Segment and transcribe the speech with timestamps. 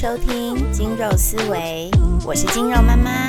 [0.00, 1.90] 收听《精肉思维》，
[2.26, 3.28] 我是精肉妈妈。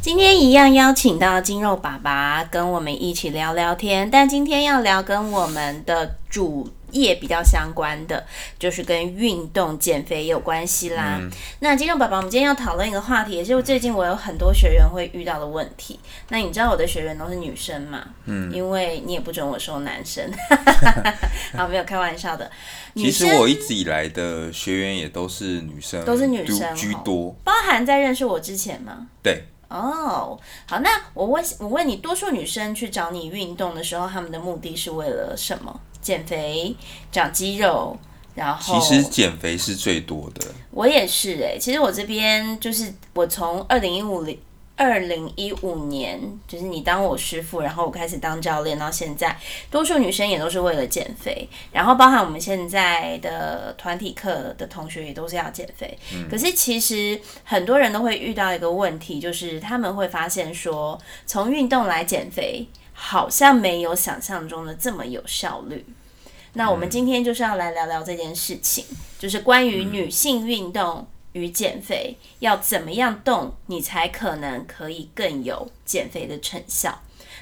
[0.00, 8.26] 今天一样邀请到精肉爸爸跟我们一起聊聊天，但今天要聊跟我们的主业比较相关的，
[8.58, 11.20] 就是跟运动减肥有关系啦。
[11.60, 16.00] 那金肉爸爸，我们今天要讨论一个话题，也就是最近我有很多学员会遇到的问题。
[16.30, 18.02] 那你知道我的学员都是女生嘛？
[18.24, 20.28] 嗯，因为你也不准我收男生，
[21.56, 22.50] 好，没有开玩笑的。
[22.96, 29.08] 其实我一直以来的学员也都是女生，都是女生居多，包含在认识我之前吗？
[29.22, 29.44] 对。
[29.66, 35.80] 哦，好，那我问我问你，多数女生去找你运动的时候，她们的目的是为了什么？
[36.04, 36.76] 减肥、
[37.10, 37.98] 长肌肉，
[38.36, 40.46] 然后其实减肥是最多的。
[40.70, 44.38] 我也是哎，其实我这边就是我从二零一五零。
[44.76, 49.38] 二零一五年，就是你当我师傅，然后我开始当教练，到现在，
[49.70, 55.96] 多数女生也都是为了减肥，然后包含我们现在的团体课的同学也都是要减肥。
[56.28, 65.84] 可是其实很多人都会遇到一个问题，就是他们会发现说，从运动来减肥，好像没有想象中的这么有效率。
[66.54, 68.86] 那我们今天就是要来聊聊这件事情，
[69.18, 71.06] 就是关于女性运动。
[71.34, 76.96] 与减肥要怎么样动，你才可能可以更有减肥的成效？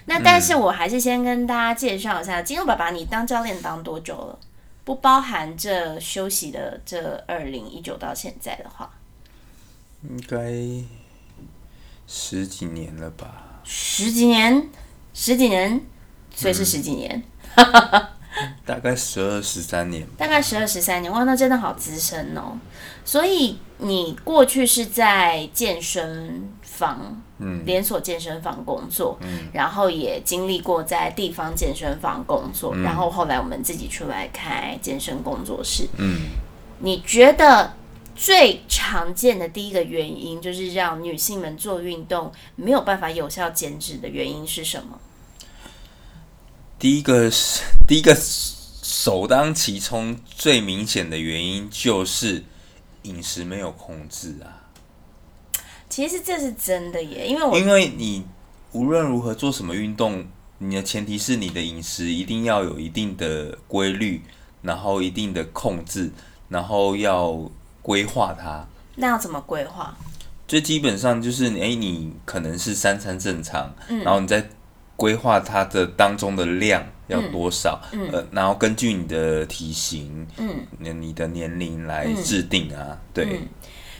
[0.06, 4.38] 那但是我还是先跟大家介绍一下，金肉爸爸，你当教练当多久了？
[4.84, 8.90] 不包含这休息的这二零一九到现在的话，
[10.08, 10.38] 应该
[12.06, 13.60] 十几年了吧？
[13.62, 14.70] 十几年，
[15.14, 15.80] 十几年，
[16.34, 17.22] 所以是十几年。
[18.64, 22.58] 大概十二十三年，大概十二十三年，哇，那真的好资深哦。
[23.04, 36.22] 所以你过去是在健身房，嗯，连锁健身房工作，嗯，然后也经历过在地方健身房工作，然后后来我们自己出来开健身工作室，嗯，
[36.78, 37.74] 你觉得
[38.14, 45.00] 最常见的第一个原因，就是让女性们做运动没有办法有效减脂的原因是什么？
[46.78, 52.44] 第一个是第一个首当其冲最明显的原因就是
[53.02, 54.66] 饮食没有控制啊。
[55.88, 58.24] 其实这是真的耶，因为我因为你
[58.72, 60.26] 无论如何做什么运动，
[60.58, 64.22] 你的前提是你的饮食一定要有一定的规律，
[64.62, 66.10] 然后一定的控制，
[66.48, 67.50] 然后要
[67.82, 68.66] 规划它。
[68.94, 69.94] 那要怎么规划？
[70.48, 74.48] 最基本上就是哎，你可能是三餐正常，然后你在。
[74.94, 77.80] 规划它的当中的量要多少？
[78.12, 82.96] 呃，然后根据你的体型，嗯，你的年龄来制定啊。
[83.12, 83.40] 对，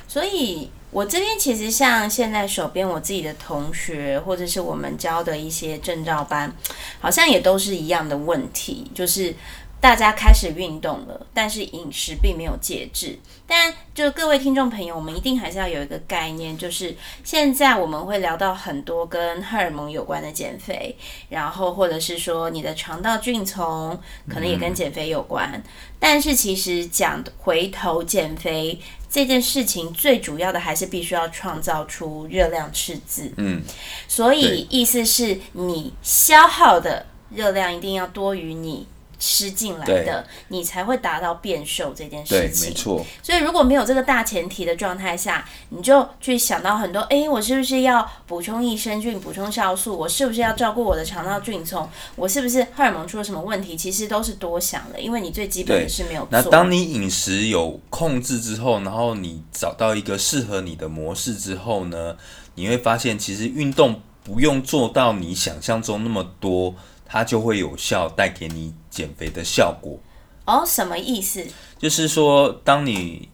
[0.06, 6.54] 所以我这边其实像现在手边我自己的同学，或者是我们教的一些证照班，
[7.00, 9.34] 好像也都是一样的问题，就是。
[9.82, 13.18] 大家开始运动了，但是饮食并没有节制。
[13.48, 16.94] 但就各位听众朋友，我们一定还是要有一个概念，就是
[17.24, 20.96] 现在我们会聊到很多跟荷尔蒙有关的减肥，
[21.28, 23.98] 然后或者是说你的肠道菌丛
[24.28, 25.60] 可能也跟减肥有关。
[25.98, 28.78] 但是其实讲回头减肥
[29.10, 33.32] 这件事情，最主要的还是必须要创造出热量赤字。
[33.36, 33.60] 嗯，
[34.06, 38.86] 所以意思是你消耗的热量一定要多于你。
[39.24, 42.70] 吃进来的，你才会达到变瘦这件事情。
[42.70, 43.06] 没错。
[43.22, 49.96] 所以如果没有这个大前提的状态下，你就去想到很多，哎，我是不是要补充益生菌、补充酵素？
[49.96, 51.88] 我是不是要照顾我的肠道菌丛？
[52.16, 53.76] 我是不是荷尔蒙出了什么问题？
[53.76, 56.26] 其实都是多想了，因为你最基本的是没有。
[56.28, 62.16] 那当你饮食有控制之后，然后你找到一个适合你的模式之后呢，
[62.56, 66.74] 你会发现其实运动不用做到你想象中那么多。
[67.12, 69.98] 它就会有效带给你减肥的效果
[70.46, 70.64] 哦？
[70.66, 71.44] 什么意思？
[71.78, 73.28] 就是说，当你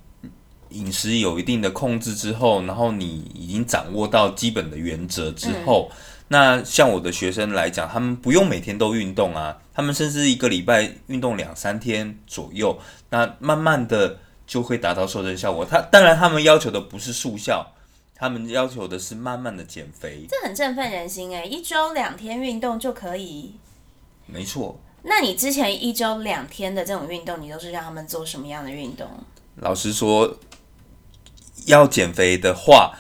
[0.71, 5.93] 饮食有一定的控制之后，然后你已经掌握到基本的原则之后，
[6.27, 12.77] 那像我的学生来讲，他们不用每天都运动啊，他们甚至一个礼拜运动两三天左右，
[13.11, 15.65] 那慢慢的就会达到瘦身效果。
[15.65, 17.65] 他当然，他们要求的不是速效，
[18.17, 20.27] 他们要求的是慢慢的减肥。
[20.29, 21.45] 这很振奋人心哎！
[21.45, 23.55] 一周两天运动就可以。
[24.31, 29.09] 没错，那你之前一周两天的这种运动，你都是让他们做什么样的运动？
[29.57, 30.39] 老实说，
[31.65, 32.93] 要减肥的话，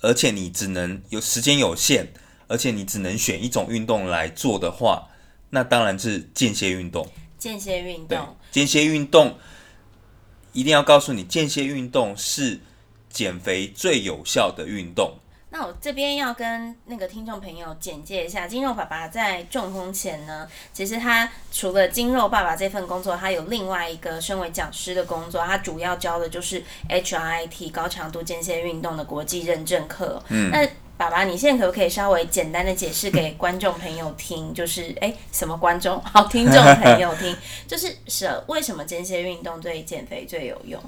[0.00, 2.12] 而且你只能有时间有限，
[2.48, 5.08] 而且你只能选一种运动来做的话，
[5.50, 7.08] 那当然是间歇运动。
[7.38, 9.38] 间歇运动，间歇运动
[10.52, 12.60] 一定要告诉你，间歇运动是
[13.08, 15.18] 减肥最有效的运动。
[15.56, 30.20] 那我这边要跟那个听众朋友简介一下，金肉爸爸在中风前呢，其实他除了金肉爸爸这份工作，他有另外一个身为讲师的工作，他主要教的就是 HIT 高强度间歇运动的国际认证课。
[30.30, 34.52] 嗯，那爸爸，你现在可不可以稍微简单的解释给观众朋友听？
[34.52, 36.02] 就是哎，什么观众？
[36.02, 37.32] 好，听众朋友听，
[37.68, 40.82] 就是是为什么间歇运动对减肥最有用？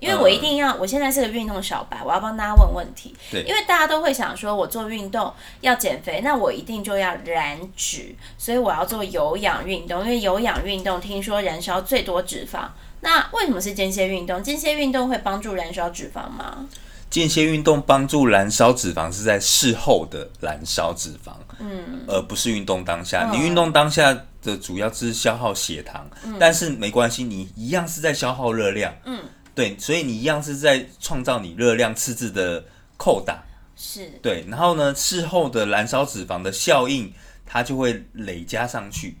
[0.00, 3.14] 因为我一定要，我现在是个运动小白，我要帮大家问问题。
[3.30, 5.32] 对，因为大家都会想说，我做运动
[5.62, 10.00] 要减肥，那我一定就要燃脂，所以我要做有氧运动。
[10.04, 12.68] 因为有氧运动听说燃烧最多脂肪，
[13.00, 14.42] 那为什么是间歇运动？
[14.42, 16.66] 间歇运动会帮助燃烧脂肪吗？
[17.08, 23.30] 间歇运动帮助燃烧脂肪是在事后的燃烧脂肪，嗯，而不是运动当下。
[23.32, 24.12] 你运动当下
[24.42, 26.06] 的主要是消耗血糖，
[26.38, 29.20] 但是没关系，你一样是在消耗热量，嗯。
[29.56, 32.62] 对，所以你一样是在创造你热量赤字的
[32.98, 33.42] 扣打，
[33.74, 37.10] 是对，然后呢，事后的燃烧脂肪的效应，
[37.46, 39.16] 它就会累加上去。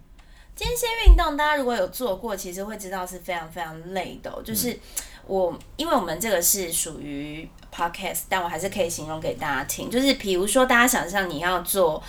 [0.54, 4.30] 间歇运动，大家如果有做过，其实会知道是非常非常累的。
[4.44, 4.78] 就是
[5.26, 9.90] 我，因为我们这个是属于 podcast，但我还是可以形容给大家听。
[9.90, 12.02] 就是比如说，大家想象你要做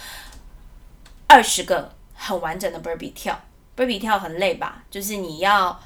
[1.28, 3.42] 二十个很完整的 burpee 跳
[3.78, 4.84] ，burpee 跳很累吧？
[4.92, 5.80] 就是你要。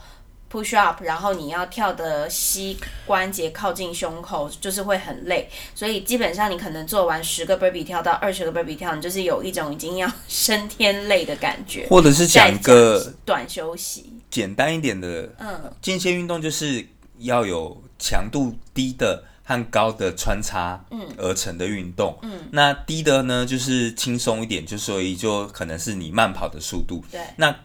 [0.52, 11.88] Push up，然后你要跳的膝关节靠近胸口，就是会很累，所以基本上你可能做完十个 burpee 跳到二十个 burpee 跳，你就是有一种已经要升天累的感觉。
[11.90, 16.86] 或者是讲一个短休息，简单一点的，嗯，间歇运动就是
[17.20, 27.56] 要有强度低的和高的穿插，嗯，而成的运动，嗯，那低的呢就是轻松一点，就所以就可能是你慢跑的速度，对，那。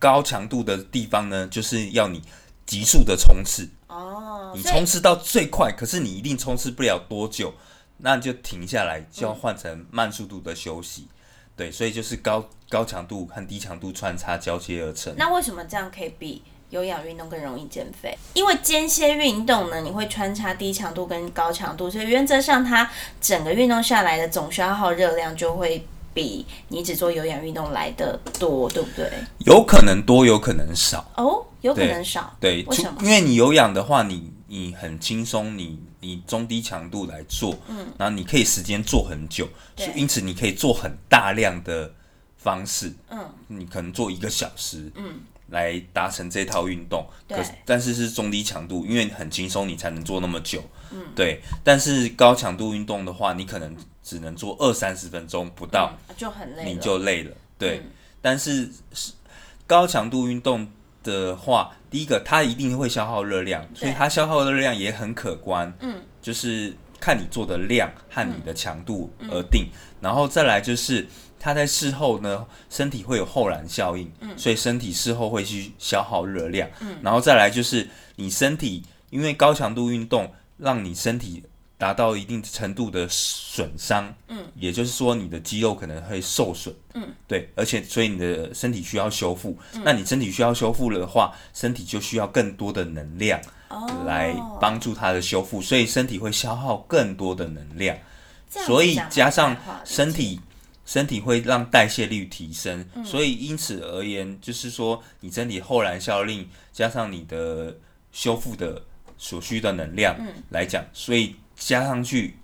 [0.00, 2.22] 高强度的地方呢，就是要你
[2.64, 4.52] 急速的冲刺哦。
[4.56, 7.52] 你冲刺到最快，可是你一定冲刺不了多久，
[7.98, 11.06] 那就停下来，就要换成慢速度的休息。
[11.54, 15.14] 对，所以就是高高强度和低强度穿插交接而成。
[15.18, 18.16] 那为什么这样可以比有氧运动更容易减肥？
[18.32, 25.86] 因为间歇运动呢，你会穿插低强度跟高强度，所以原则上它整个运动下来的总消耗热量就会。
[26.12, 29.10] 比你只做有氧运动来的多，对不对？
[29.46, 31.10] 有可能多，有可能少。
[31.16, 32.36] 哦，有可能少。
[32.40, 32.98] 对，为什么？
[33.02, 39.48] 因为你有氧的话，你你很轻松，你你中低强度来做，嗯，然后你可以时间做很久，
[39.94, 41.92] 因此你可以做很大量的
[42.36, 43.18] 方式，嗯，
[43.48, 45.20] 你可能做一个小时，嗯。
[45.50, 47.34] 来达成这套运动，可
[47.64, 50.62] 但是是中低强度，因为很轻松，你才能做那么久。
[50.92, 51.40] 嗯，对。
[51.64, 53.74] 但是高强度运动的话，你可能
[54.10, 57.30] 只能做二三十分钟不到，就很累，你就累了。
[57.56, 57.80] 对。
[58.20, 59.12] 但是是
[59.68, 60.66] 高强度运动
[61.04, 65.72] 的话，第一个它一定会消耗热量，所以它消耗的热量也很可观。
[65.78, 69.68] 嗯，就是看你做的量和你的强度而定。
[70.00, 71.06] 然后再来就是。
[71.42, 81.42] 它在事后呢，身体会有后燃效应，所以身体事后会去消耗热量，嗯然后再来就是你身体因为高强度运动，让你身体
[81.80, 93.40] 达到一定程度的损伤，嗯，也就是说你的肌肉可能会受损，嗯，对，而且所以你的身体需要修复，那你身体需要修复的话，身体就需要更多的能量
[94.04, 97.96] 来帮助它的修复，所以身体会消耗更多的能量，
[98.50, 100.38] 所以加上身体。
[100.86, 107.72] 身体会让代谢率提升，所以因此而言，就是说你身体后燃效应加上你的
[108.10, 108.82] 修复的
[109.16, 110.16] 所需的能量
[110.48, 112.36] 来讲，所以加上去，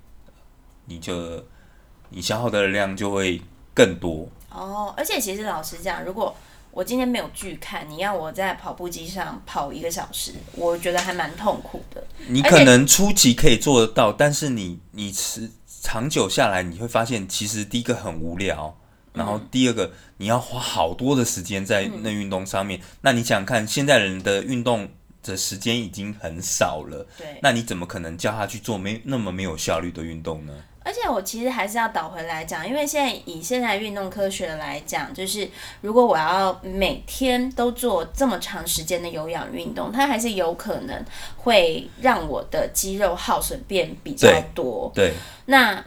[0.85, 1.45] 你就
[2.11, 3.43] 你消耗的量就会
[3.75, 4.29] 更多。
[4.53, 6.37] 哦，而且其实老实讲，如果
[6.71, 12.07] 我今天没有剧看，你要我在跑步机上跑一个小时，我觉得还蛮痛苦的。
[12.29, 15.51] 你可能初期可以做得到，但是你你持。
[15.83, 18.77] 长久下来，你会发现，其实第一个很无聊，
[19.13, 22.81] 然后第二个你要花好多的时间在那运动上面。
[23.03, 24.89] 那你想看，现在人的运动
[25.31, 30.53] 的时间已经很少了，对，那你怎么可能叫他去做没那么没有效率的运动呢？
[30.85, 35.49] 而且我其实还是要倒回来讲，因为现在以现在运动科学来讲，就是
[35.81, 41.05] 如果我要每天都做这么长时间的有氧运动，它还是有可能
[41.37, 44.91] 会让我的肌肉耗损变比较多。
[44.95, 45.15] 对，
[45.47, 45.85] 那。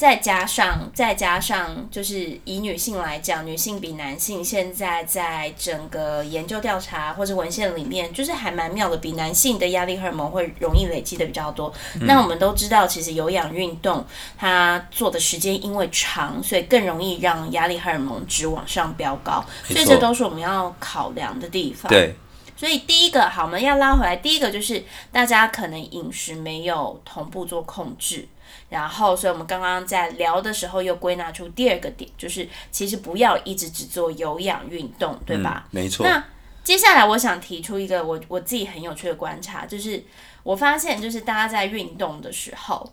[0.00, 11.70] 再加上，再加上，就是以女性来讲，女性比男性现在在整个研究调查或者文献里面，就是还蛮妙的，比男性的压力荷尔蒙会容易累积的比较多。
[12.00, 14.02] 那我们都知道，其实有氧运动
[14.38, 21.90] 它做的时间因为长，所以更容易让压力荷尔蒙值往上飙高，所以这都是我们要考量的地方。
[21.90, 22.14] 对。
[22.56, 28.28] 所以第一个好，我们要拉回来，第一个就是大家可能饮食没有同步做控制，
[28.68, 35.66] 然后，所以我们刚刚在聊的时候又归纳出第二个点，就是其实不要一直只做有氧运动，对吧？
[35.70, 36.06] 没错。
[36.06, 36.24] 那
[36.62, 40.04] 接下来我想提出一个我我自己很有趣的观察，就是
[40.42, 42.92] 我发现就是大家在运动的时候，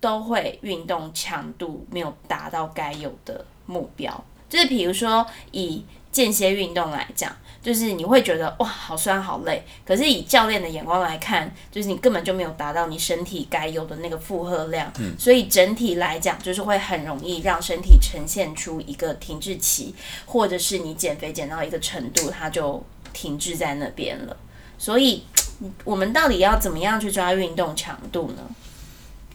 [0.00, 7.36] 都会运动强度没有达到该有的目标，就是比如说以间歇运动来讲。
[7.66, 19.92] 就是你会觉得哇，好酸好累，可是以教练的眼光来看，就是你根本就没有达到你身体该有的那个负荷量，嗯所以整体来讲，就是会很容易让身体呈现出一个停滞期，
[20.26, 22.80] 或者是你减肥减到一个程度，它就
[23.12, 24.36] 停滞在那边了。
[24.78, 25.24] 所以，
[25.82, 28.44] 我们到底要怎么样去抓运动强度呢？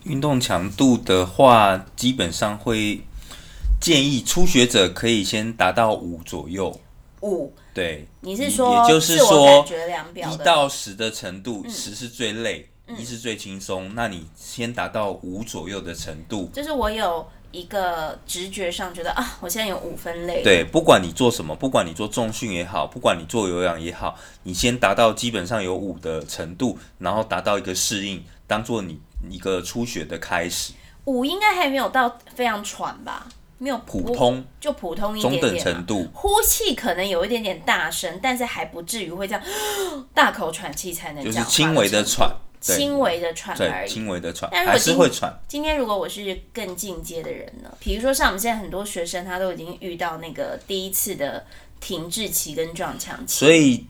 [0.05, 3.01] 运动强度的话，基本上会
[3.81, 6.79] 建议初学者可以先达到五左右。
[7.23, 9.65] 五，对，你是说，也就是说，
[10.15, 20.43] 一到十的程度，十是最累，一是最轻松，那你先达到五左右的程度，就是我有一个直觉上觉得啊，我现在有五分累。
[20.43, 28.99] 对，不管你做什么，不管你做重训也好，不管你做有氧也好，你先达到基本上有五的程度，然后达到一个适应，当做你
[29.29, 30.73] 一个初学的开始。
[31.05, 33.27] 五应该还没有到非常喘吧？
[33.61, 36.07] 没有普通，就普通一点点，中等程度。
[36.15, 39.43] 呼气可能有一点点大声，但是还不至于会这样
[40.15, 45.31] 大口喘气才能就是轻微的喘，轻微的喘而已，轻微的喘，还是会喘。
[45.47, 47.69] 今天如果我是更进阶的人呢？
[47.79, 51.45] 比如说像我们现在很多学生，他都已经遇到那个第一次的
[51.79, 53.85] 停滞期跟撞墙期，所以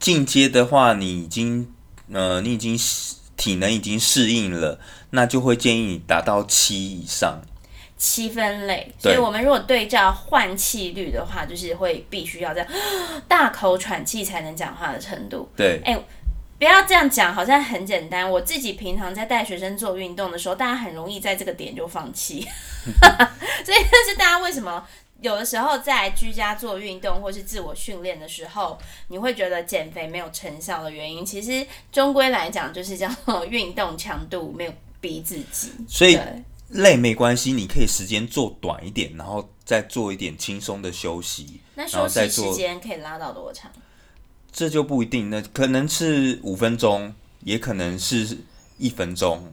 [0.00, 1.70] 进阶的话，你已经
[2.10, 2.74] 呃，你已经
[3.36, 4.80] 体能已经适应了，
[5.10, 7.42] 那就会建议你达到七以上。
[7.96, 12.68] 七分类，所以我们如果对照换气率的话，就是会必须要这样
[13.28, 15.48] 大口喘气才能讲话的程度。
[15.56, 15.96] 对，哎，
[16.58, 18.28] 不要这样讲，好像很简单。
[18.28, 22.40] 我自己平常在带学生做运动的时候，大家很容易在这个点就放弃。
[23.64, 24.84] 所以这是大家为什么
[25.20, 28.76] 有的时候在居家做运动或是自我训练的时候，
[29.08, 31.24] 你会觉得减肥没有成效的原因。
[31.24, 35.72] 其实终归来讲，就是叫做运动强度没有逼自己。
[35.88, 36.18] 所以。
[36.68, 41.60] 累没关系，你可以时间做短一点，然后再做一点轻松的休息。
[41.74, 43.70] 那休息时间可以拉到多长？
[44.50, 48.38] 这就不一定，那可能是五分钟，也可能是
[48.78, 49.52] 一分钟，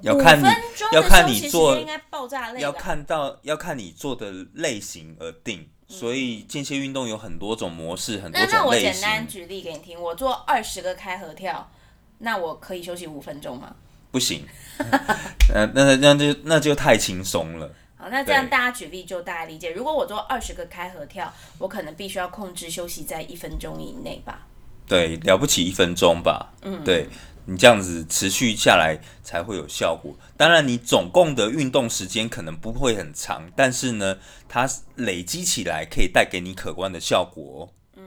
[0.00, 0.46] 要看你
[0.92, 2.60] 要看你做，应该爆炸累。
[2.60, 8.58] 要看到要看你做的类型而定，所以间歇运动有很多种模式，很多种类型。
[8.58, 11.70] 那我简单举例给你听，我做二十个开合跳，
[12.18, 13.76] 那我可以休息五分钟吗？
[14.10, 14.46] 不行，
[15.52, 17.74] 呃，那那就那就太轻松了。
[17.96, 19.70] 好，那这样大家举例就大家理解。
[19.70, 24.46] 如果我做二十个开合跳，我可能必须要控制休息在一分钟以内吧？
[24.86, 26.54] 对，了不起一分钟吧。
[26.62, 27.08] 嗯，对
[27.44, 30.14] 你这样子持续下来才会有效果。
[30.36, 37.72] 当然，你总共的运动时间可能不会很长，但是呢，它累积起来可以带给你可观的效果。
[37.96, 38.04] 嗯，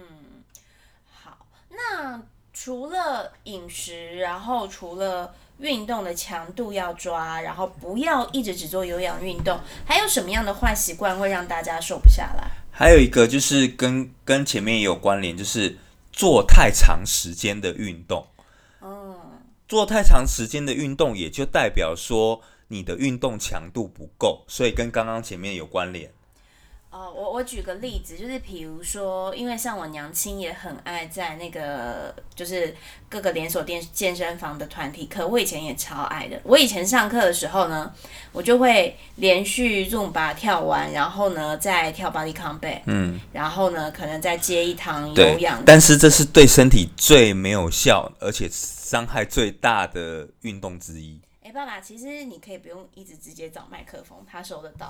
[1.12, 2.22] 好，那
[2.54, 9.60] 除了饮食，然后除了运动的强度要抓，然后不要一直只做有氧运动。
[9.86, 12.52] 还有什么样的坏习惯会让大家瘦不下来？
[12.72, 15.78] 还有一个就是跟跟前面也有关联，就是
[16.12, 18.26] 做太长时间的运动。
[18.82, 19.16] 嗯，
[19.68, 26.12] 做太长时间的运动，也就代表说你的运动强度不够，所以跟刚刚前面有关联。
[26.92, 32.76] 哦，我我举个例子，就是比如说，因为像我娘亲也很爱在那个就是
[33.08, 36.38] 各个连锁店健身房的团体课，我以前也超爱的。
[36.44, 37.90] 我以前上课的时候呢，
[38.34, 45.64] 我就会连续把跳完，然后呢再跳 Body Combat，嗯，然后呢可能再接一堂有氧。
[45.66, 51.22] 但是这是对身体最没有效，而且伤害最大的运动之一。
[51.52, 54.90] 哎，爸爸，其实你可以不用一直直接找麦克风，他收得到。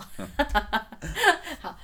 [1.60, 1.76] 好。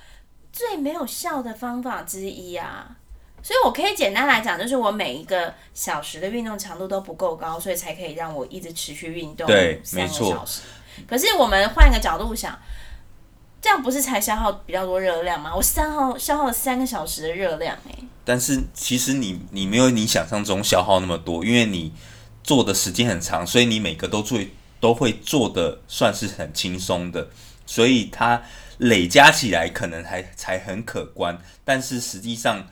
[0.52, 2.96] 最没有效的方法之一啊，
[3.42, 9.46] 所以我可以简单来讲，就是我每一个小时的运动强度都不够高，所以才可以让我一直持续运动
[9.84, 10.62] 三个小时。
[11.08, 12.58] 可是我们换一个角度想，
[13.60, 15.54] 这样不是才消耗比较多热量吗？
[15.54, 17.94] 我三号消耗了三个小时的热量，哎。
[18.24, 21.92] 但是其实你你没有你想象中消耗那么多，因为你
[22.42, 24.40] 做的时间很长，所以你每个都做
[24.80, 27.28] 都会做的算是很轻松的，
[27.66, 28.42] 所以它。
[28.78, 32.64] 累加起来可能还才很可观，但是实际上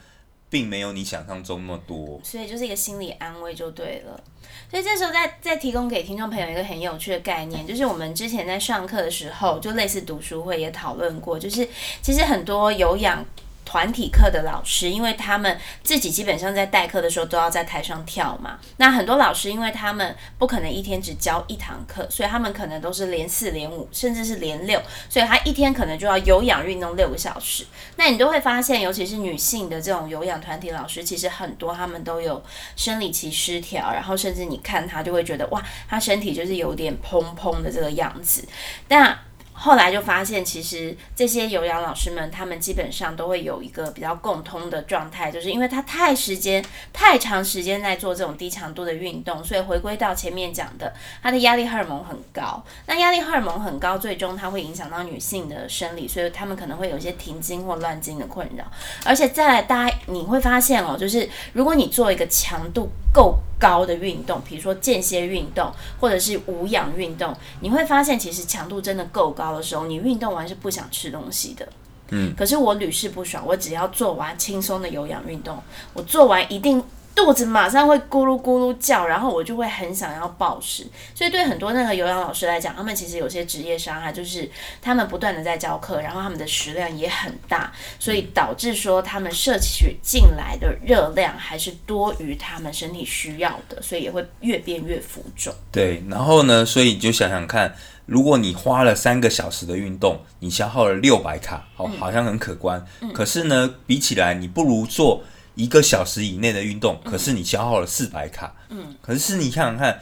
[0.49, 2.21] 并没有你想象中那么多。
[2.23, 4.23] 所以就是一个心理安慰就对了。
[4.71, 11.69] 所以这时候再再提供给听众朋友一个很有趣的概念，就是我们之前在上课的时候，就类似读书会也讨论过，就是
[12.01, 13.27] 其实很多有氧
[13.67, 18.59] 团体课的老师，因为他们自己基本上在代课的时候都要在台上跳嘛。
[18.79, 24.81] 那很多老师，因为他们不可能一天只教一堂课，所以他们可能都是连四、连五，甚至是连六，
[25.11, 27.67] 所以他一天可能就要有氧运动六个小时。
[27.97, 32.41] 那你都会发现，尤其是女性的这种有氧团体老师，其实很多他们都有
[32.77, 38.45] 生理期失调，然后甚至你看他就会觉得哇，他身体就是有点砰砰的这个样子。
[38.89, 39.19] 那
[39.59, 52.63] 后来就发现，其实这些有氧老师们，他们基本上都会有一个比较共通的状态，就是因为他太时间太长时间在做这种低强度的运动，所以回归到前面讲的，他的压力荷尔蒙很高。
[52.87, 58.65] 那压力荷尔蒙很高，最终它会影响到女性的生理，所以他们可能会有一些停经或乱经的困扰。
[59.05, 63.39] 而且再来，大家你会发现哦，就是如果你做一个强度够。
[63.59, 71.69] 高的运动，比如说间歇运动或者是无氧运动，你会发现其实强度真的够高的时候，你运动完是不想吃东西的。
[72.11, 75.63] 嗯，可是我屡试不爽，我只要做完轻松的有氧运动，
[75.93, 76.83] 我做完一定。
[77.17, 80.87] 肚子马上会咕噜咕噜叫，然后我就会很想要暴食。
[81.15, 84.47] 所以对很多那个有氧老师来讲，他们其实有些职业伤害，就是
[84.83, 95.51] 他们不断的在教课，然后他们的食量也很大，所以导致说他们摄取进来的热量还是多于他们身体需要的，所以也会越变越浮肿。
[95.73, 97.75] 对，然后呢，所以你就想想看，
[98.07, 102.83] 如果你花了三个小时的运动，你消耗了六百卡，哦，好像很可观。
[103.13, 105.23] 可是呢，比起来，你不如做。
[105.57, 108.55] 一个小时以内的运动，可是你消耗了四百卡。
[108.69, 109.99] 嗯，可是你想想看，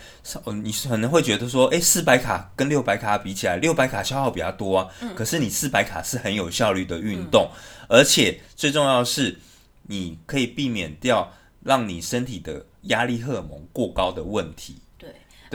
[0.65, 4.89] 你可能会觉得说，哎，四百卡跟六百卡比起来，六百卡消耗比较多啊。
[5.01, 5.15] 嗯。
[5.15, 7.49] 可是你四百卡是很有效率的运动，
[7.89, 9.39] 而且最重要的是，
[9.85, 11.33] 你可以避免掉
[11.63, 14.79] 让你身体的压力荷尔蒙过高的问题。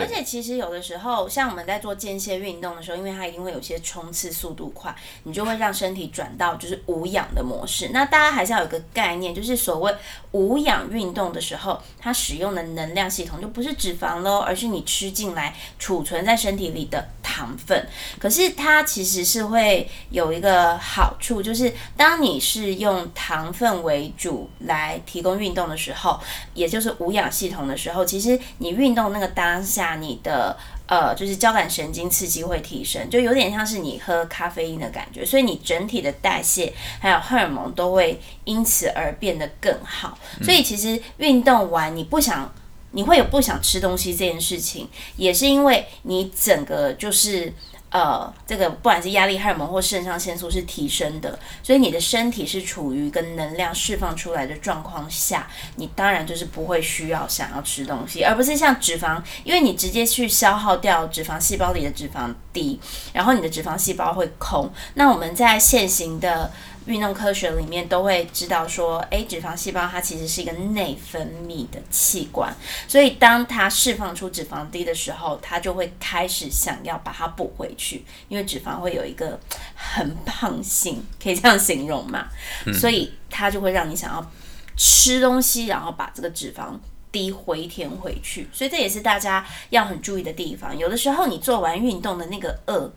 [0.01, 7.89] 而且其实有的时候，像我们在做间歇运动的时候，因为它一定会有些冲刺速度快，你就会让身体转到就是无氧的模式。
[7.89, 9.94] 那大家还是要有个概念，就是所谓
[10.32, 17.88] 无氧运动的时候，它使用的能量系统就不是脂肪喽，而是你吃进来储存在身体里的糖分。
[18.20, 26.20] 可是它其实是会有一个好处，就是当你是用糖分为主来提供运动的时候，
[26.53, 29.89] 也就是无氧系统的时候，其实你运动那个当下。
[29.96, 40.18] 你的呃，就是交感神经刺激会提升，就有点像是你喝咖啡因的感觉，所以你整体的代谢还有荷尔蒙都会因此而变得更好。
[40.42, 42.54] 所以其实运动完你不想，
[42.92, 47.54] 你会有不想吃东西这件事情，也是因为你整个就是。
[47.92, 55.48] 呃，这个不管是压力荷尔蒙或肾上腺素是提升的，所以你的身体是处于跟能量释放出来的状况下，
[55.78, 62.80] 你当然就是不会需要想要吃东西，而不是像脂肪，因为你直接去消耗掉脂肪细胞里的脂肪低，
[63.12, 64.72] 然后你的脂肪细胞会空。
[64.94, 66.52] 那我们在现行的。
[66.90, 72.52] 运动科学里面都会知道说，诶，脂肪细胞它其实是一个内分泌的器官，
[72.88, 79.40] 所以当它释放出脂肪低的时候，它就会开始想要把它补回去，因为脂肪会有一个
[79.75, 82.28] 很胖性，可以这样形容嘛，
[82.74, 84.32] 所以它就会让你想要
[84.75, 86.74] 吃东西，然后把这个脂肪
[87.12, 90.75] 低回填回去，所以这也是大家要很注意的地方。
[90.75, 92.92] 有的时候你做完运动的那个饿。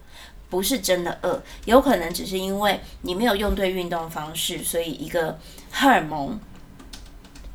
[0.53, 5.39] 不是真的饿，有可能只是因为你没有用对运动方式，所以一个
[5.71, 6.39] 荷尔蒙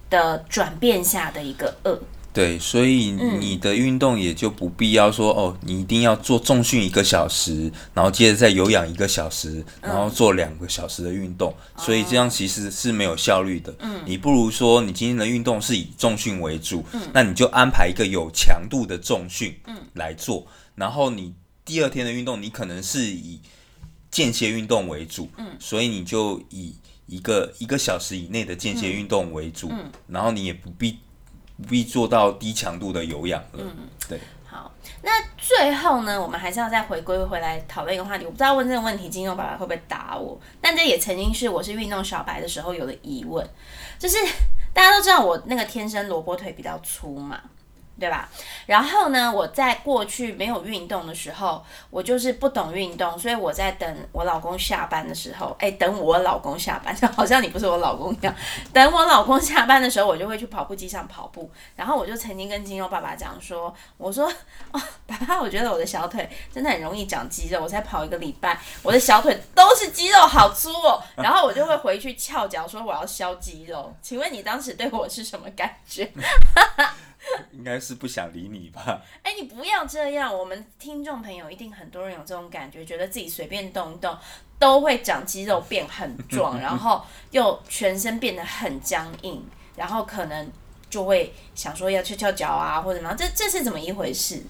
[0.10, 2.02] 的转变下的一个饿。
[2.34, 13.72] 对，所以你的运动也就不必要说哦，你一定要做重训一个小时，然后接着再有氧一个小时，然后做两个小时的运动，所以这样其实是没有效率的。
[13.78, 21.36] 嗯，你不如说你今天的运动是以重训为主，嗯，那你就安排一个有强度的重训，嗯，来做，然后你。
[21.68, 23.42] 第二天的运动，你可能是以
[24.10, 26.74] 间歇运动为主，嗯，所以你就以
[27.08, 30.98] 一个一个小时以内的间歇运动为主，嗯，然后你也不必
[31.58, 34.18] 不必做到低强度的有氧了，嗯，对。
[34.50, 34.72] 好，
[35.04, 38.24] 那最后呢，我们还是要再回归回来讨论一个话题。
[38.24, 40.40] 我不知道问这个问题，金牛爸爸会不会打我？
[40.62, 43.46] 但这也曾经是我是运动小白的时候有的疑问，
[44.00, 44.18] 就是
[44.74, 47.42] 大家都知道我那个天生萝卜腿比较粗嘛。
[48.00, 48.30] 对吧？
[48.66, 58.34] 然后呢，我在过去没有运动的时候，我就是不懂运动，所以我在等我老公下班的时候，哎，等我老公下班，就 好像你不是我老公一样。
[58.72, 61.50] 等我老公下班的时候，我就会去跑步机上跑步。
[61.76, 64.32] 然后我就曾经跟金肉爸爸讲说：“我说，
[65.08, 67.62] 爸爸，我觉得我的小腿真的很容易长肌肉。
[67.62, 76.12] 我才跑一个礼拜，我的小腿都是肌肉，好粗哦。”然后我就会回去翘脚说：“我要消肌肉。”请问你当时对我是什么感觉？
[77.52, 79.02] 应该是不想理你吧？
[79.24, 84.16] 哎，你不要这样，我们听众朋友一定很多人有这种感觉，觉得自己随便动一动
[84.60, 89.44] 都会长肌肉变很壮， 然后又全身变得很僵硬，
[89.76, 90.50] 然后可能
[90.90, 94.42] 就会想说要翘翘脚啊或者什么，这这是怎么一回事？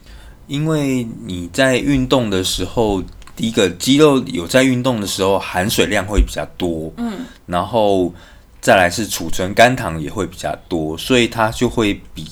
[0.48, 3.04] 因为你在运动的时候，
[3.36, 8.14] 第一个肌肉有在运动的时候含水量会比较多，嗯，然后
[8.62, 12.26] 再来是储存肝糖也会比较多，所以它就会比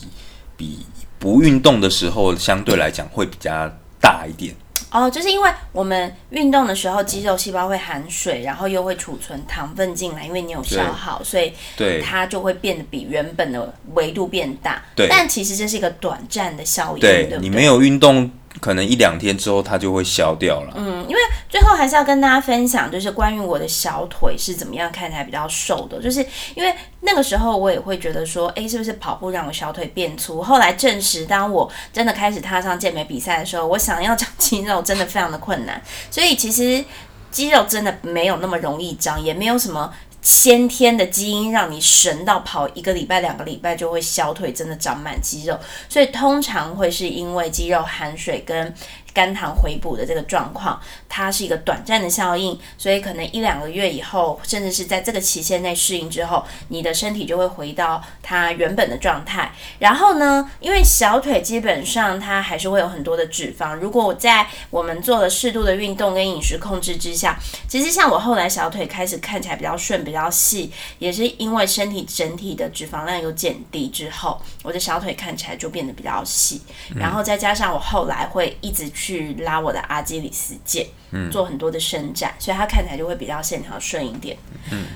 [0.58, 0.86] 比
[1.20, 4.56] 不运动的时候相对来讲会比较大一点。
[4.92, 14.82] 哦，就是因为我们运动的时候，肌肉细胞会含水，然后又会储存糖分进来，因为你有消耗，所以对它就会变得比原本的维度变大。
[14.96, 17.02] 对但其实这是一个短暂的效应？
[17.02, 20.74] 对你没有运动，可能一两天之后它就会消掉了。
[20.76, 30.42] 嗯，因为最后还是要跟大家分享，就是关于我的小腿是怎么样看起来比较瘦的，就是因为那个时候我也会觉得说，诶，是不是跑步让我小腿变粗？
[30.42, 36.84] 后来证实，当我真的开始踏上健美比赛的时候，我想要长肌肉真的非常的困难，所以其实
[37.32, 39.94] 肌肉真的没有那么容易长，也没有什么。
[40.26, 45.56] 先天的基因让你神到跑一个礼拜、两个礼拜就会小腿真的长满肌肉，
[45.88, 48.74] 所以通常会是因为肌肉含水跟
[49.16, 59.54] 肝糖回补的这个状况，它是一个短暂的效应，所以可能一两个月以后，甚至是在这个期限内适应之后，你的身体就会回到它原本的状态。
[59.80, 76.62] 然后呢，因为小腿基本上它还是会有很多的脂肪，如果我在我们做了适度的运动跟饮食控制之下，其实像我后来小腿开始看起来比较顺、比较细，也是因为身体整体的脂肪量有减低之后，我的小腿看起来就变得比较细。
[76.96, 80.84] 然后再加上我后来会一直去去拉我的阿基里斯腱，
[81.32, 84.38] 做很多的伸展，所以它看起来就会比较线条顺一点。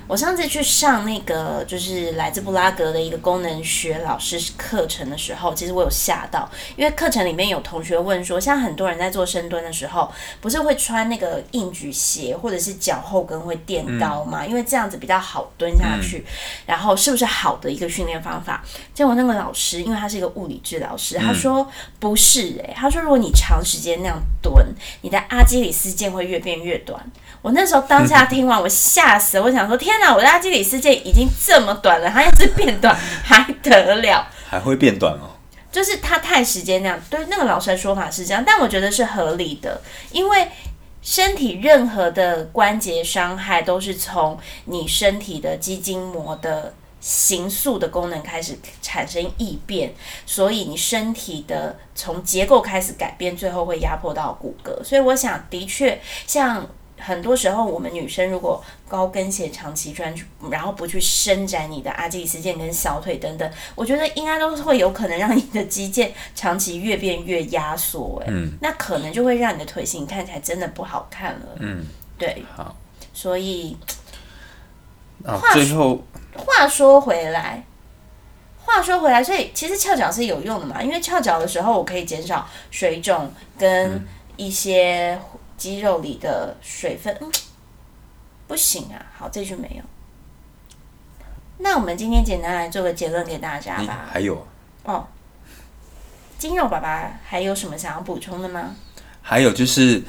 [0.07, 14.45] 我上次去上那个就是来自布拉格的一个功能学老师课程的时候，其实我有吓到，因为课程里面有同学问说，像很多人在做深蹲的时候，不是会穿那个硬举鞋，或者是脚后跟会垫高吗？
[14.45, 16.25] 因为这样子比较好蹲下去，
[16.65, 18.63] 然后是不是好的一个训练方法？
[18.93, 24.65] 结果那个老师，因为他是一个物理治疗师，他说不是诶、他说如果你长时间那样蹲，
[25.01, 26.99] 你的阿基里斯腱会越变越短。
[27.41, 34.27] 我那时候当下听完，我吓死了，我想说天哪，我的阿基里斯腱已经这么短了，它要是变短还得了？
[34.49, 35.31] 还会变短哦。
[35.71, 39.79] 就是它太时间那样，对那个老师的说法是这样，但我觉得是合理的，
[40.11, 40.47] 因为
[41.01, 49.93] 身体任何的关节伤害都是从你身体的肌筋膜的形塑的功能开始产生异变，
[50.25, 54.83] 所以你身体的从结构开始改变，最后会压迫到骨骼。
[54.83, 56.67] 所以我想，的确像。
[57.01, 60.13] 很多时候，我们女生如果高跟鞋长期穿，
[60.51, 71.45] 然后不去伸展你的阿基里斯腱跟小腿等等，我觉得应该都是会有可能让你的肌腱长期越变越压缩，哎，嗯那可能就会让你的腿型看起来真的不好看了。
[71.59, 71.85] 嗯，
[72.17, 72.75] 对，好。
[73.13, 73.77] 所以
[75.53, 76.03] 最后
[76.35, 77.63] 话说回来，
[78.57, 84.05] 话说回来，所以其实翘脚是有用的嘛，因为翘脚的时候，我可以减少水肿跟
[84.37, 85.19] 一些
[85.57, 87.15] 肌肉里的水分。
[87.19, 87.31] 嗯，
[88.47, 89.83] 不行啊，好，这句没有。
[91.57, 94.07] 那我们今天简单来做个结论给大家吧。
[94.09, 94.47] 还有
[94.83, 95.05] 哦，
[96.37, 98.75] 肌肉爸爸还有什么想要补充的吗？
[99.21, 100.01] 还有就是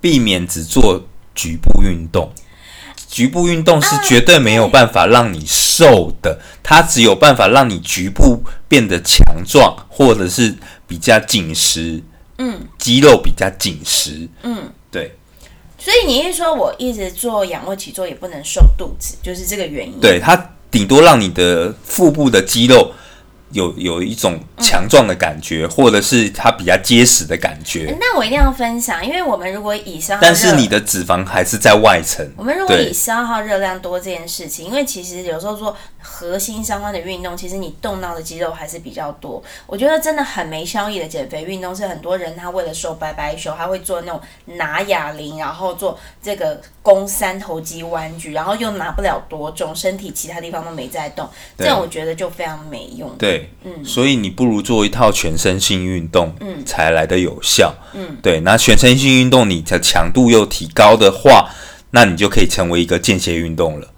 [0.00, 1.02] 避免只做
[1.34, 2.30] 局部运动。
[3.14, 10.56] 局部运动是绝对没有办法让你瘦的，它只有办法让你局部变得强壮，或者是
[10.88, 12.02] 比较紧实，
[12.38, 14.28] 嗯肌肉比较紧实。
[14.42, 14.68] 嗯。
[14.90, 15.14] 对
[15.78, 20.00] 所以你是说我一直做仰卧起坐也不能瘦肚子，就是这个原因？
[20.00, 22.92] 对，它顶多让你的腹部的肌肉
[23.54, 32.28] 有有一种强壮的感觉，或者是它比较结实的感觉，那我一定要分享，因为我们如果以消耗，但是你的脂肪还是在外层。
[32.36, 39.42] 我们如果以消耗热量多这件事情，因为其实有时候做核心相关的运动，其实你动到的肌肉还是比较多。
[39.66, 44.20] 我觉得真的很没效益的减肥运动是很多人他为了瘦白白瘦，他会做那种
[44.56, 53.08] 拿哑铃，然后做这个肱三头肌弯举，然后又拿不了多重，身体其他地方都没在动，这样我觉得就非常没用。
[53.16, 57.74] 对，嗯所以你不如做一套全身性运动，嗯才来的有效。
[57.94, 61.50] 嗯，对，那全身性运动你的强度又提高的话，
[61.90, 63.88] 那你就可以成为一个间歇运动了。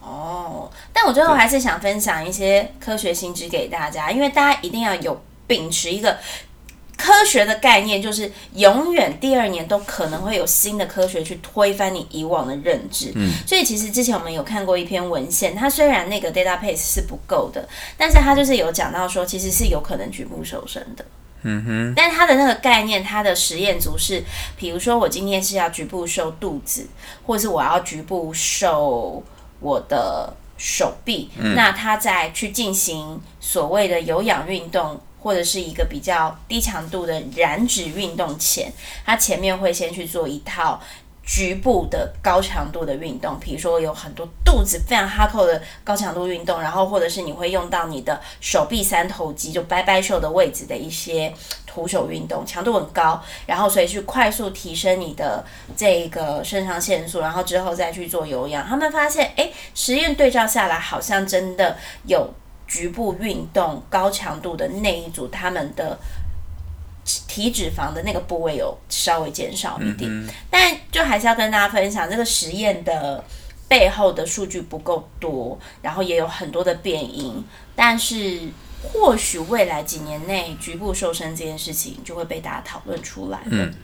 [0.00, 6.16] 哦，但我最后还是想分享一些科学新知给大家，因为大家一定要有秉持一个
[7.00, 13.10] 科学的概念，就是永远第二年都可能会有新的科学去推翻你以往的认知。
[13.14, 21.04] 嗯，所以其实之前我们有看过一篇文献，它虽然那个 database 是不够的，但是它就是有讲到说，其实是有可能局部瘦身的。
[21.42, 24.22] 嗯哼，但它的那个概念，它的实验组是，
[24.58, 26.86] 比如说我今天是要局部瘦肚子，
[27.24, 29.22] 或者是我要局部瘦
[29.60, 35.00] 我的手臂，那他在去进行所谓的有氧运动。
[35.20, 38.72] 或者是一个比较低强度的燃脂运动前，
[39.04, 40.80] 他前面会先去做一套
[41.22, 51.32] 局部的高强度的运动，比如说有很多肚子非常哈扣的高强度运动，然后或者是你会用到你的手臂三头肌，就掰掰袖的位置的一些
[51.66, 55.44] 徒手运动，强度很高，然后所以去快速提升你的
[55.76, 58.66] 这个肾上腺素，然后之后再去做有氧。
[58.66, 62.28] 他们发现，哎，实验对照下来，好像真的有。
[62.70, 65.98] 局部运动高强度的那一组，他们的
[67.26, 70.08] 体脂肪的那个部位有稍微减少一点，
[70.48, 73.24] 但就还是要跟大家分享，这个实验的
[73.66, 77.42] 背后的数据不够多，然后也有很多的变因，
[77.74, 78.42] 但是
[78.80, 83.40] 或许未来几年内局部瘦身这件事情就会被大家讨论出来。
[83.46, 83.74] 嗯，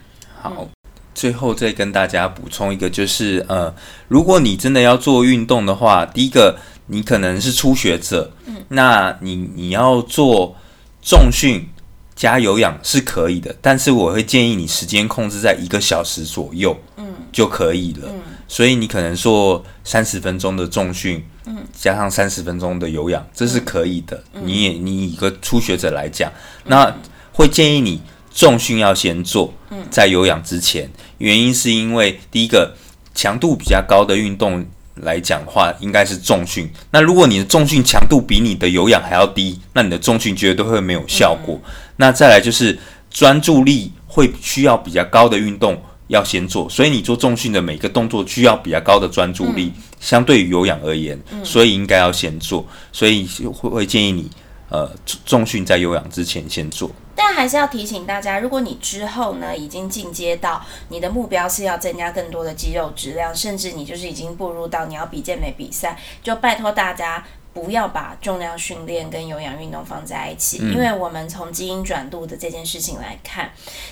[0.40, 0.68] 好，
[1.12, 3.75] 最后再跟大家补充一个，就是呃，
[4.07, 6.57] 如果你真的要做运动的话，第一个。
[6.87, 10.55] 你可能是初学者，嗯，那你你要做
[11.03, 11.68] 重训
[12.14, 18.09] 加有氧是可以的，但是我会建议你时间控制在一个小时左右，嗯，就可以了。
[18.09, 24.22] 嗯，所以你可能做三十分钟的重训，嗯，加上三十分钟的有氧，这是可以的。
[24.42, 26.33] 你也你一个初学者来讲，
[26.64, 26.94] 那
[27.33, 28.01] 会建议你
[28.33, 32.75] 重训要先做，嗯，在有氧之前，原因是因为第一个
[33.14, 34.64] 强度比较高的运动。
[35.02, 36.68] 来讲话应该是重训。
[36.90, 41.61] 那如果你的重训强度比你的有氧还要低，那你的重训绝对会没有效果。
[41.96, 42.78] 那再来就是
[43.11, 52.66] 专注力会需要比较高的运动要先做，所以你做重训的每个动作需要比较高的专注力，相对于有氧而言，所以应该要先做。
[52.92, 54.30] 所以会会建议你，
[54.68, 54.90] 呃，
[55.24, 56.90] 重训在有氧之前先做。
[57.29, 73.51] 但还是要提醒大家，如果你之后呢已经进阶到你的目标是要增加更多的肌肉质量，甚至你就是已经步入到你要比健美比赛，就拜托大家不要把重量训练跟有氧运动放在一起，因为我们从基因转录的这件事情来看，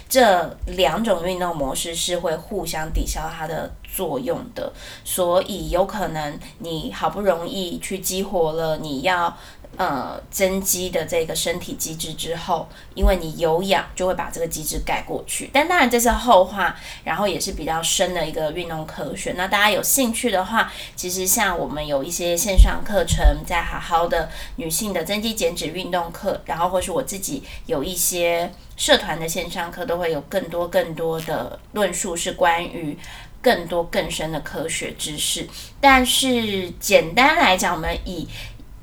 [0.09, 4.73] 这两种运动模式是会互相抵消它的作用的，
[5.05, 9.37] 所以有可能你好不容易去激活了你要。
[9.77, 15.51] 呃，增肌的这个身体机制之后，因为你有氧，就会把这个机制盖过去。
[15.53, 19.35] 但当然这是后话，然后也是比较深的一个运动科学。
[19.37, 32.97] 那大家有兴趣的话，其实像我们有一些线上课程，在好好的女性的增肌减脂运动课，然后或是我自己有一些社团的线上课，都会有更多更多的论述，是关于
[33.43, 35.47] 更多更深的科学知识。
[35.81, 38.27] 但是简单来讲，我们以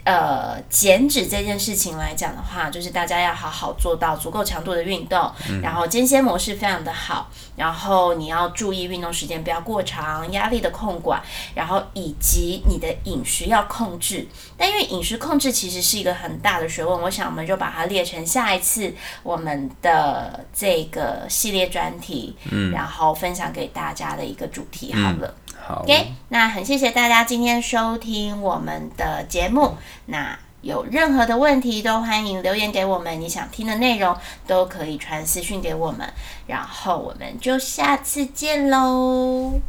[0.03, 11.21] 呃，减脂这件事情来讲的话，就是大家要好好做到足够强度的运动，然后间歇模式非常的好，然后你要注意运动时间不要过长，压力的控管，
[11.53, 14.27] 然后以及你的饮食要控制。
[14.57, 25.33] 但因为饮食控制其实是一个很大的学问，我想我们就把它列成下一次我们的这个系列专题，嗯，然后分享给大家的一个主题好了。
[25.69, 29.77] OK，那很谢谢大家今天收听我们的节目。
[30.07, 36.11] 那有任何的问题都欢迎留言给我们，你想听的内容都可以传私讯给我们，
[36.47, 39.59] 然后我们就下次见喽。